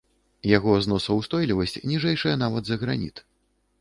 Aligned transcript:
Яго 0.57 0.71
зносаўстойлівасць 0.85 1.79
ніжэйшая 1.91 2.35
нават 2.43 2.63
за 2.71 2.81
граніт. 2.85 3.17